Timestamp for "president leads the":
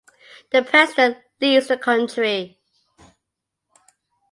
0.63-1.77